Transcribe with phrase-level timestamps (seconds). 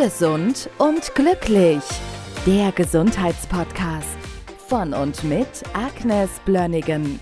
[0.00, 1.82] Gesund und glücklich.
[2.46, 4.16] Der Gesundheitspodcast
[4.68, 7.18] von und mit Agnes Blönnigan.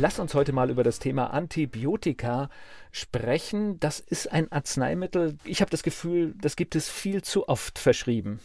[0.00, 2.48] Lass uns heute mal über das Thema Antibiotika
[2.92, 3.78] sprechen.
[3.78, 5.36] Das ist ein Arzneimittel.
[5.44, 8.40] Ich habe das Gefühl, das gibt es viel zu oft verschrieben.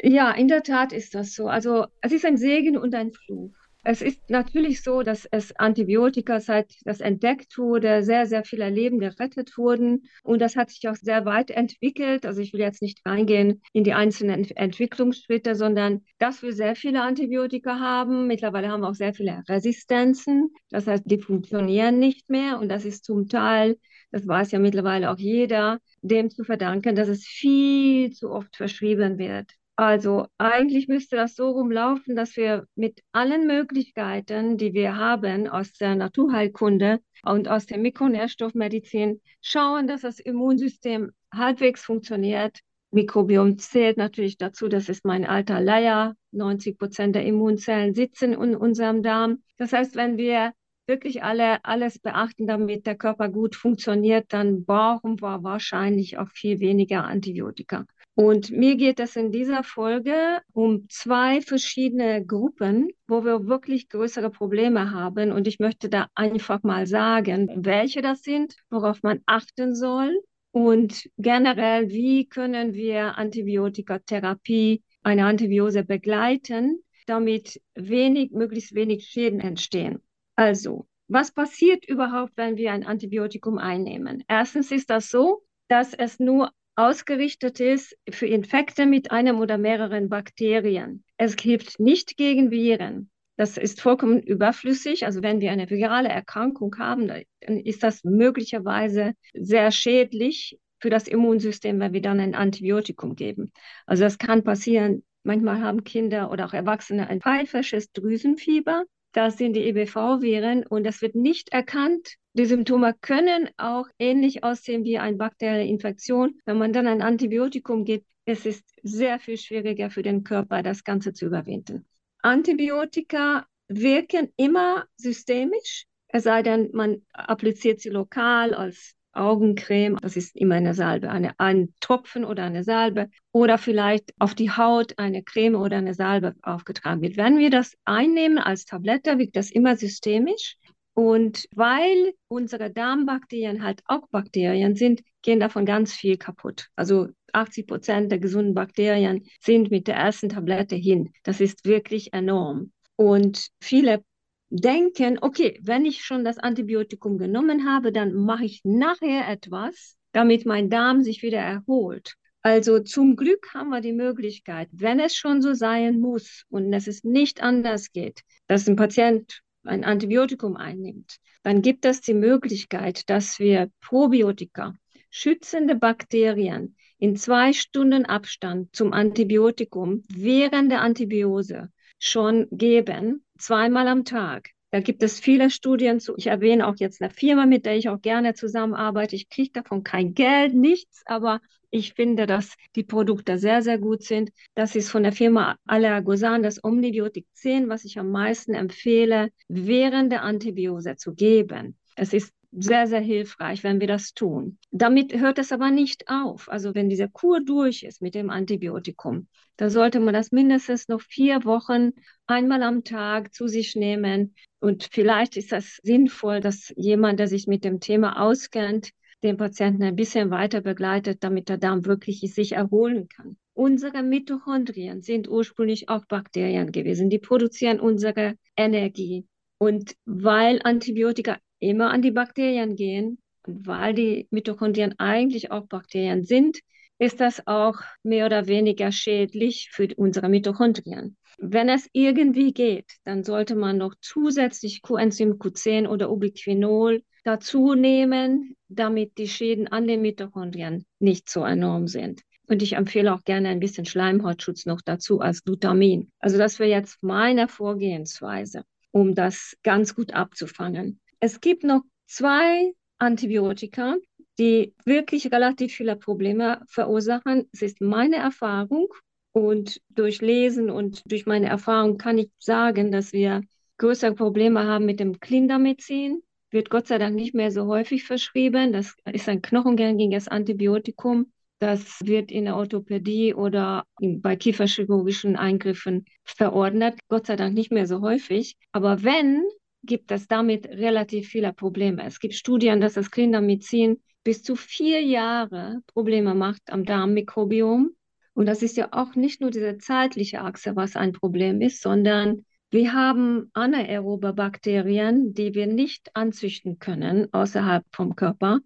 [0.00, 1.48] Ja, in der Tat ist das so.
[1.48, 3.50] Also es ist ein Segen und ein Fluch.
[3.84, 8.98] Es ist natürlich so, dass es Antibiotika, seit das entdeckt wurde, sehr, sehr viele Leben
[8.98, 10.04] gerettet wurden.
[10.22, 12.26] Und das hat sich auch sehr weit entwickelt.
[12.26, 17.02] Also ich will jetzt nicht reingehen in die einzelnen Entwicklungsschritte, sondern dass wir sehr viele
[17.02, 18.26] Antibiotika haben.
[18.26, 20.50] Mittlerweile haben wir auch sehr viele Resistenzen.
[20.70, 22.58] Das heißt, die funktionieren nicht mehr.
[22.58, 23.78] Und das ist zum Teil,
[24.10, 29.18] das weiß ja mittlerweile auch jeder, dem zu verdanken, dass es viel zu oft verschrieben
[29.18, 29.57] wird.
[29.78, 35.72] Also eigentlich müsste das so rumlaufen, dass wir mit allen Möglichkeiten, die wir haben aus
[35.74, 42.58] der Naturheilkunde und aus der Mikronährstoffmedizin, schauen, dass das Immunsystem halbwegs funktioniert.
[42.90, 46.16] Mikrobiom zählt natürlich dazu, das ist mein alter Leier.
[46.32, 49.44] 90 Prozent der Immunzellen sitzen in unserem Darm.
[49.58, 50.54] Das heißt, wenn wir
[50.88, 56.60] wirklich alle, alles beachten, damit der Körper gut funktioniert, dann brauchen wir wahrscheinlich auch viel
[56.60, 57.84] weniger Antibiotika.
[58.14, 64.30] Und mir geht es in dieser Folge um zwei verschiedene Gruppen, wo wir wirklich größere
[64.30, 65.30] Probleme haben.
[65.30, 70.20] Und ich möchte da einfach mal sagen, welche das sind, worauf man achten soll
[70.50, 80.00] und generell, wie können wir Antibiotikatherapie, eine Antibiose begleiten, damit wenig, möglichst wenig Schäden entstehen.
[80.38, 84.22] Also, was passiert überhaupt, wenn wir ein Antibiotikum einnehmen?
[84.28, 90.08] Erstens ist das so, dass es nur ausgerichtet ist für Infekte mit einem oder mehreren
[90.08, 91.02] Bakterien.
[91.16, 93.10] Es hilft nicht gegen Viren.
[93.36, 95.06] Das ist vollkommen überflüssig.
[95.06, 101.08] Also wenn wir eine virale Erkrankung haben, dann ist das möglicherweise sehr schädlich für das
[101.08, 103.50] Immunsystem, wenn wir dann ein Antibiotikum geben.
[103.86, 105.02] Also das kann passieren.
[105.24, 108.84] Manchmal haben Kinder oder auch Erwachsene ein pfeifisches Drüsenfieber.
[109.18, 114.84] Das sind die EBV-Viren und das wird nicht erkannt die Symptome können auch ähnlich aussehen
[114.84, 116.38] wie eine bakterielle Infektion.
[116.44, 120.84] Wenn man dann ein Antibiotikum gibt, es ist sehr viel schwieriger für den Körper, das
[120.84, 121.84] Ganze zu überwinden.
[122.22, 130.36] Antibiotika wirken immer systemisch, es sei denn, man appliziert sie lokal als Augencreme, das ist
[130.36, 135.22] immer eine Salbe, eine, ein Tropfen oder eine Salbe oder vielleicht auf die Haut eine
[135.22, 137.16] Creme oder eine Salbe aufgetragen wird.
[137.16, 140.56] Wenn wir das einnehmen als Tablette, wirkt das immer systemisch
[140.94, 146.68] und weil unsere Darmbakterien halt auch Bakterien sind, gehen davon ganz viel kaputt.
[146.74, 151.12] Also 80 Prozent der gesunden Bakterien sind mit der ersten Tablette hin.
[151.22, 152.72] Das ist wirklich enorm.
[152.96, 154.02] Und viele
[154.50, 160.46] denken, okay, wenn ich schon das Antibiotikum genommen habe, dann mache ich nachher etwas, damit
[160.46, 162.14] mein Darm sich wieder erholt.
[162.42, 166.86] Also zum Glück haben wir die Möglichkeit, wenn es schon so sein muss und es
[166.86, 173.10] ist nicht anders geht, dass ein Patient ein Antibiotikum einnimmt, dann gibt es die Möglichkeit,
[173.10, 174.74] dass wir Probiotika,
[175.10, 184.04] schützende Bakterien in zwei Stunden Abstand zum Antibiotikum während der Antibiose schon geben, zweimal am
[184.04, 184.50] Tag.
[184.70, 186.14] Da gibt es viele Studien zu.
[186.16, 189.16] Ich erwähne auch jetzt eine Firma, mit der ich auch gerne zusammenarbeite.
[189.16, 194.02] Ich kriege davon kein Geld, nichts, aber ich finde, dass die Produkte sehr, sehr gut
[194.02, 194.30] sind.
[194.54, 200.12] Das ist von der Firma Allergosan das Omnibiotik 10, was ich am meisten empfehle, während
[200.12, 201.78] der Antibiose zu geben.
[201.96, 204.58] Es ist sehr, sehr hilfreich, wenn wir das tun.
[204.70, 206.48] Damit hört es aber nicht auf.
[206.48, 211.00] Also wenn diese Kur durch ist mit dem Antibiotikum, dann sollte man das mindestens noch
[211.00, 211.90] vier Wochen
[212.26, 214.34] einmal am Tag zu sich nehmen.
[214.60, 218.90] Und vielleicht ist das sinnvoll, dass jemand, der sich mit dem Thema auskennt,
[219.22, 223.36] den Patienten ein bisschen weiter begleitet, damit der Darm wirklich sich erholen kann.
[223.52, 227.10] Unsere Mitochondrien sind ursprünglich auch Bakterien gewesen.
[227.10, 229.26] Die produzieren unsere Energie.
[229.58, 236.58] Und weil Antibiotika immer an die Bakterien gehen weil die Mitochondrien eigentlich auch Bakterien sind,
[236.98, 241.16] ist das auch mehr oder weniger schädlich für unsere Mitochondrien.
[241.38, 248.56] Wenn es irgendwie geht, dann sollte man noch zusätzlich Coenzym Q10 oder Ubiquinol dazu nehmen,
[248.68, 252.22] damit die Schäden an den Mitochondrien nicht so enorm sind.
[252.48, 256.10] Und ich empfehle auch gerne ein bisschen Schleimhautschutz noch dazu als Glutamin.
[256.18, 260.98] Also das wäre jetzt meine Vorgehensweise, um das ganz gut abzufangen.
[261.20, 263.96] Es gibt noch zwei Antibiotika,
[264.38, 267.48] die wirklich relativ viele Probleme verursachen.
[267.52, 268.88] Es ist meine Erfahrung
[269.32, 273.42] und durch Lesen und durch meine Erfahrung kann ich sagen, dass wir
[273.78, 278.72] größere Probleme haben mit dem Clindamycin wird Gott sei Dank nicht mehr so häufig verschrieben.
[278.72, 281.32] Das ist ein knochengängiges Antibiotikum.
[281.58, 287.00] Das wird in der Orthopädie oder bei kieferchirurgischen Eingriffen verordnet.
[287.08, 288.56] Gott sei Dank nicht mehr so häufig.
[288.72, 289.42] Aber wenn,
[289.88, 292.04] gibt es damit relativ viele Probleme.
[292.04, 297.90] Es gibt Studien, dass das Kindermedizin bis zu vier Jahre Probleme macht am Darmmikrobiom.
[298.34, 302.44] Und das ist ja auch nicht nur diese zeitliche Achse, was ein Problem ist, sondern
[302.70, 308.60] wir haben anaerobe Bakterien, die wir nicht anzüchten können außerhalb vom Körper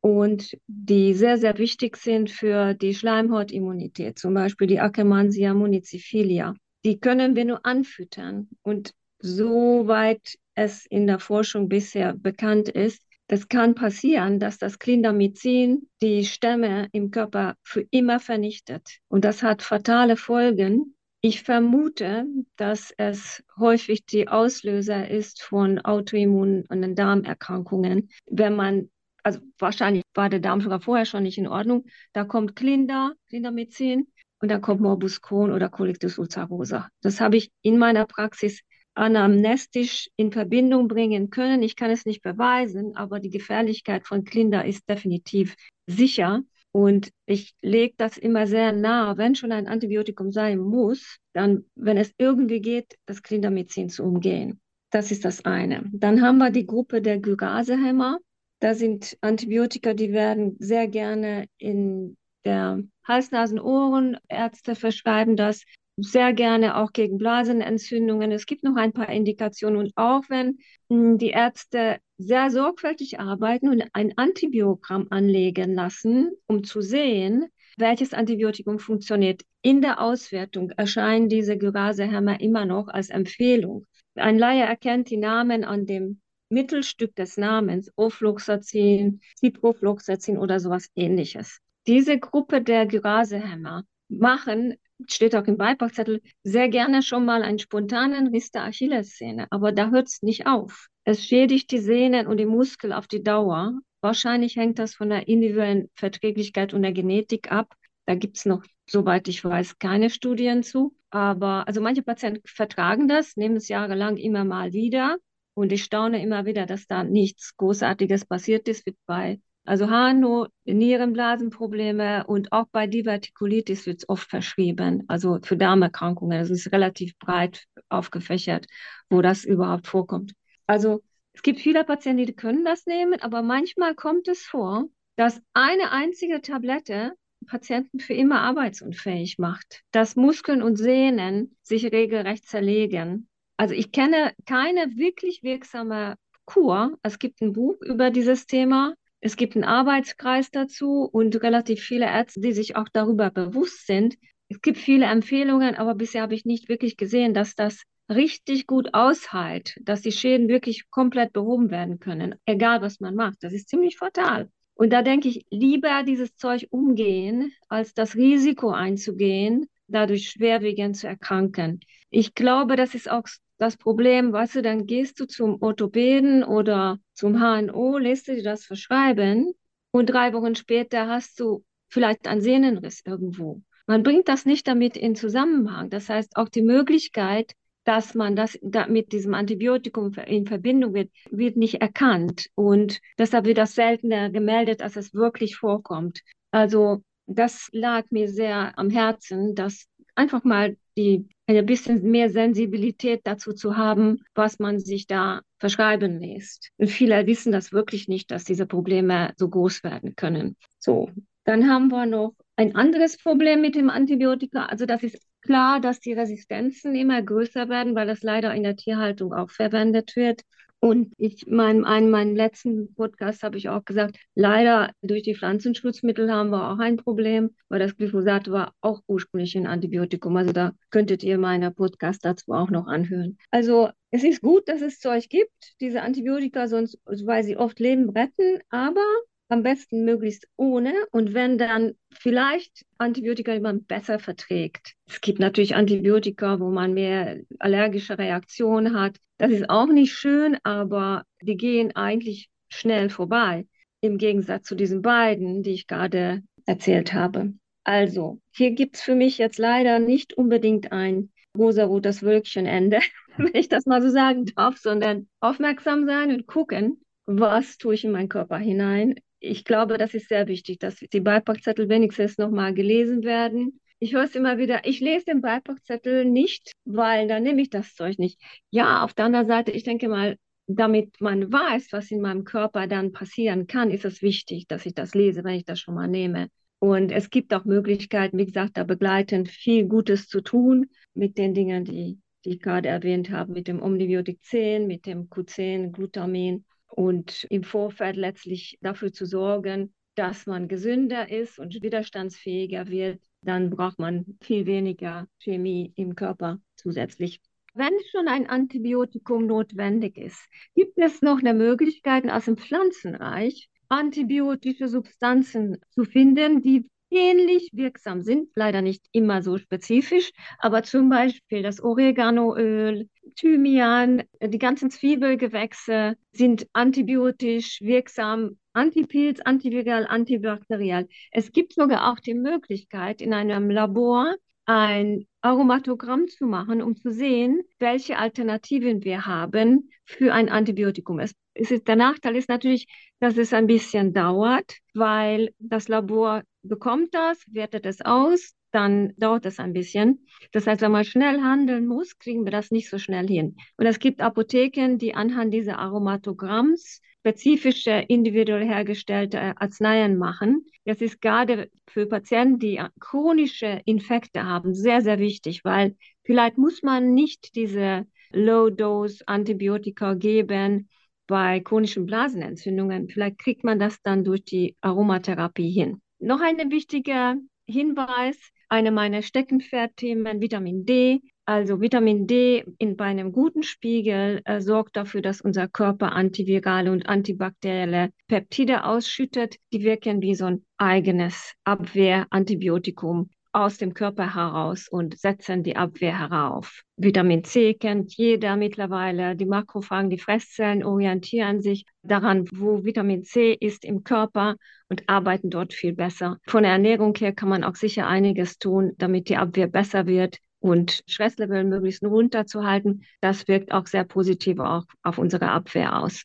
[0.00, 6.54] und die sehr, sehr wichtig sind für die Schleimhautimmunität, zum Beispiel die Akkermansia municipilia.
[6.84, 8.48] Die können wir nur anfüttern.
[8.62, 15.88] Und soweit es in der Forschung bisher bekannt ist, das kann passieren, dass das Clindamycin
[16.00, 18.98] die Stämme im Körper für immer vernichtet.
[19.08, 22.26] Und das hat fatale Folgen ich vermute,
[22.56, 28.10] dass es häufig die Auslöser ist von Autoimmun- und Darmerkrankungen.
[28.30, 28.88] Wenn man,
[29.24, 34.06] also wahrscheinlich war der Darm sogar vorher schon nicht in Ordnung, da kommt Klinder, Klindermedizin
[34.40, 36.88] und dann kommt Morbus Crohn oder Colitis ulcerosa.
[37.00, 38.60] Das habe ich in meiner Praxis
[38.98, 41.62] anamnestisch in Verbindung bringen können.
[41.62, 45.54] Ich kann es nicht beweisen, aber die Gefährlichkeit von Klinder ist definitiv
[45.86, 46.42] sicher.
[46.72, 51.96] Und ich lege das immer sehr nah, wenn schon ein Antibiotikum sein muss, dann, wenn
[51.96, 54.60] es irgendwie geht, das Clindamycin zu umgehen.
[54.90, 55.88] Das ist das eine.
[55.92, 58.18] Dann haben wir die Gruppe der Gyrasehämmer.
[58.60, 65.62] Da sind Antibiotika, die werden sehr gerne in der Hals-Nasen-Ohren-Ärzte verschreiben das
[66.00, 68.30] sehr gerne auch gegen Blasenentzündungen.
[68.30, 70.58] Es gibt noch ein paar Indikationen und auch wenn
[70.88, 77.46] hm, die Ärzte sehr sorgfältig arbeiten und ein Antibiogramm anlegen lassen, um zu sehen,
[77.76, 79.42] welches Antibiotikum funktioniert.
[79.62, 83.86] In der Auswertung erscheinen diese Gyrasehämmer immer noch als Empfehlung.
[84.14, 91.60] Ein Laie erkennt die Namen an dem Mittelstück des Namens, Ofloxacin, Ciprofloxacin oder sowas ähnliches.
[91.86, 94.74] Diese Gruppe der Gyrasehämmer machen
[95.06, 99.46] steht auch im Beipackzettel, sehr gerne schon mal einen spontanen Riss der Achillessehne.
[99.50, 100.88] Aber da hört es nicht auf.
[101.04, 103.78] Es schädigt die Sehnen und die Muskel auf die Dauer.
[104.00, 107.74] Wahrscheinlich hängt das von der individuellen Verträglichkeit und der Genetik ab.
[108.06, 110.94] Da gibt es noch, soweit ich weiß, keine Studien zu.
[111.10, 115.16] Aber also manche Patienten vertragen das, nehmen es jahrelang immer mal wieder.
[115.54, 120.46] Und ich staune immer wieder, dass da nichts Großartiges passiert ist, wie bei also HNO,
[120.64, 126.40] Nierenblasenprobleme und auch bei Divertikulitis wird es oft verschrieben, also für Darmerkrankungen.
[126.40, 128.66] Es ist relativ breit aufgefächert,
[129.10, 130.32] wo das überhaupt vorkommt.
[130.66, 131.02] Also
[131.34, 134.86] es gibt viele Patienten, die können das nehmen, aber manchmal kommt es vor,
[135.16, 137.12] dass eine einzige Tablette
[137.46, 143.28] Patienten für immer arbeitsunfähig macht, dass Muskeln und Sehnen sich regelrecht zerlegen.
[143.56, 146.96] Also ich kenne keine wirklich wirksame Kur.
[147.02, 152.06] Es gibt ein Buch über dieses Thema, es gibt einen Arbeitskreis dazu und relativ viele
[152.06, 154.16] Ärzte, die sich auch darüber bewusst sind.
[154.48, 158.94] Es gibt viele Empfehlungen, aber bisher habe ich nicht wirklich gesehen, dass das richtig gut
[158.94, 163.38] aushält, dass die Schäden wirklich komplett behoben werden können, egal was man macht.
[163.42, 164.50] Das ist ziemlich fatal.
[164.74, 171.08] Und da denke ich, lieber dieses Zeug umgehen, als das Risiko einzugehen, dadurch schwerwiegend zu
[171.08, 171.80] erkranken.
[172.10, 173.26] Ich glaube, das ist auch
[173.58, 178.42] das Problem, weißt du, dann gehst du zum Orthopäden oder zum HNO, lässt du dir
[178.42, 179.52] das verschreiben
[179.90, 183.62] und drei Wochen später hast du vielleicht einen Sehnenriss irgendwo.
[183.86, 185.90] Man bringt das nicht damit in Zusammenhang.
[185.90, 187.52] Das heißt, auch die Möglichkeit,
[187.84, 192.48] dass man das da mit diesem Antibiotikum in Verbindung wird, wird nicht erkannt.
[192.54, 196.20] Und deshalb wird das seltener gemeldet, als es wirklich vorkommt.
[196.50, 201.26] Also das lag mir sehr am Herzen, dass einfach mal die
[201.56, 206.70] ein bisschen mehr Sensibilität dazu zu haben, was man sich da verschreiben lässt.
[206.76, 210.56] Und viele wissen das wirklich nicht, dass diese Probleme so groß werden können.
[210.78, 211.10] So,
[211.44, 214.66] dann haben wir noch ein anderes Problem mit dem Antibiotika.
[214.66, 218.76] Also das ist klar, dass die Resistenzen immer größer werden, weil das leider in der
[218.76, 220.42] Tierhaltung auch verwendet wird.
[220.80, 226.30] Und ich mein, in meinem letzten Podcast habe ich auch gesagt, leider durch die Pflanzenschutzmittel
[226.30, 230.36] haben wir auch ein Problem, weil das Glyphosat war auch ursprünglich ein Antibiotikum.
[230.36, 233.38] Also da könntet ihr meine Podcast dazu auch noch anhören.
[233.50, 238.10] Also es ist gut, dass es Zeug gibt, diese Antibiotika, sonst, weil sie oft Leben
[238.10, 239.04] retten, aber
[239.48, 244.94] am besten möglichst ohne und wenn dann vielleicht Antibiotika, die man besser verträgt.
[245.08, 249.16] Es gibt natürlich Antibiotika, wo man mehr allergische Reaktionen hat.
[249.38, 253.66] Das ist auch nicht schön, aber die gehen eigentlich schnell vorbei,
[254.00, 257.54] im Gegensatz zu diesen beiden, die ich gerade erzählt habe.
[257.84, 263.00] Also, hier gibt es für mich jetzt leider nicht unbedingt ein rosa-rotes Wölkchenende,
[263.38, 268.04] wenn ich das mal so sagen darf, sondern aufmerksam sein und gucken, was tue ich
[268.04, 272.74] in meinen Körper hinein, ich glaube, das ist sehr wichtig, dass die Beipackzettel wenigstens nochmal
[272.74, 273.80] gelesen werden.
[274.00, 277.94] Ich höre es immer wieder, ich lese den Beipackzettel nicht, weil dann nehme ich das
[277.94, 278.40] Zeug nicht.
[278.70, 282.86] Ja, auf der anderen Seite, ich denke mal, damit man weiß, was in meinem Körper
[282.86, 286.08] dann passieren kann, ist es wichtig, dass ich das lese, wenn ich das schon mal
[286.08, 286.48] nehme.
[286.78, 291.54] Und es gibt auch Möglichkeiten, wie gesagt, da begleitend viel Gutes zu tun mit den
[291.54, 296.64] Dingen, die, die ich gerade erwähnt habe, mit dem Omnibiotik 10, mit dem Q10, Glutamin
[296.88, 303.70] und im Vorfeld letztlich dafür zu sorgen, dass man gesünder ist und widerstandsfähiger wird, dann
[303.70, 307.40] braucht man viel weniger Chemie im Körper zusätzlich.
[307.74, 314.88] Wenn schon ein Antibiotikum notwendig ist, gibt es noch eine Möglichkeit aus dem Pflanzenreich, antibiotische
[314.88, 321.62] Substanzen zu finden, die ähnlich wirksam sind, leider nicht immer so spezifisch, aber zum Beispiel
[321.62, 331.08] das Oreganoöl, Thymian, die ganzen Zwiebelgewächse sind antibiotisch wirksam, Antipilz, antiviral, antibakterial.
[331.32, 334.34] Es gibt sogar auch die Möglichkeit, in einem Labor
[334.66, 341.20] ein Aromatogramm zu machen, um zu sehen, welche Alternativen wir haben für ein Antibiotikum.
[341.20, 342.86] Es ist, der Nachteil ist natürlich,
[343.18, 349.44] dass es ein bisschen dauert, weil das Labor bekommt das, wertet es aus, dann dauert
[349.44, 350.26] das ein bisschen.
[350.52, 353.56] Das heißt, wenn man schnell handeln muss, kriegen wir das nicht so schnell hin.
[353.76, 360.64] Und es gibt Apotheken, die anhand dieser Aromatogramms spezifische, individuell hergestellte Arzneien machen.
[360.84, 366.82] Das ist gerade für Patienten, die chronische Infekte haben, sehr, sehr wichtig, weil vielleicht muss
[366.82, 370.88] man nicht diese Low-Dose-Antibiotika geben
[371.26, 373.08] bei chronischen Blasenentzündungen.
[373.08, 376.00] Vielleicht kriegt man das dann durch die Aromatherapie hin.
[376.20, 378.36] Noch ein wichtiger Hinweis,
[378.68, 381.20] eine meiner Steckenpferdthemen, Vitamin D.
[381.44, 386.92] Also Vitamin D in, bei einem guten Spiegel äh, sorgt dafür, dass unser Körper antivirale
[386.92, 389.56] und antibakterielle Peptide ausschüttet.
[389.72, 396.18] Die wirken wie so ein eigenes Abwehrantibiotikum aus dem Körper heraus und setzen die Abwehr
[396.18, 396.82] herauf.
[396.96, 399.34] Vitamin C kennt jeder mittlerweile.
[399.34, 404.56] Die Makrophagen, die Fresszellen orientieren sich daran, wo Vitamin C ist im Körper
[404.88, 406.38] und arbeiten dort viel besser.
[406.46, 410.38] Von der Ernährung her kann man auch sicher einiges tun, damit die Abwehr besser wird
[410.60, 413.04] und Stresslevel möglichst runterzuhalten.
[413.20, 416.22] Das wirkt auch sehr positiv auch auf unsere Abwehr aus.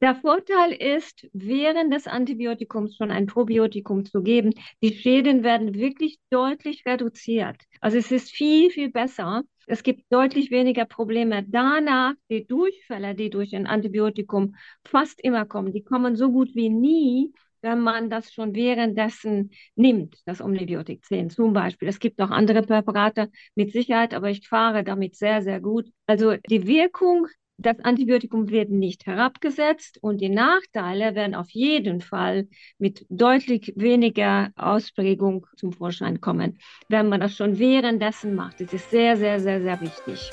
[0.00, 6.18] Der Vorteil ist, während des Antibiotikums schon ein Probiotikum zu geben, die Schäden werden wirklich
[6.30, 7.56] deutlich reduziert.
[7.80, 9.42] Also es ist viel, viel besser.
[9.66, 11.44] Es gibt deutlich weniger Probleme.
[11.48, 16.68] Danach die Durchfälle, die durch ein Antibiotikum fast immer kommen, die kommen so gut wie
[16.68, 21.88] nie, wenn man das schon währenddessen nimmt, das Omnibiotik 10 zum Beispiel.
[21.88, 25.90] Es gibt auch andere Präparate mit Sicherheit, aber ich fahre damit sehr, sehr gut.
[26.06, 27.26] Also die Wirkung
[27.58, 32.46] das Antibiotikum wird nicht herabgesetzt und die Nachteile werden auf jeden Fall
[32.78, 38.60] mit deutlich weniger Ausprägung zum Vorschein kommen, wenn man das schon währenddessen macht.
[38.60, 40.30] Das ist sehr, sehr, sehr, sehr wichtig.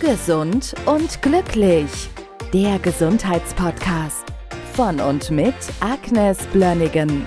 [0.00, 2.08] Gesund und glücklich.
[2.54, 4.24] Der Gesundheitspodcast
[4.72, 7.26] von und mit Agnes Blönnigan.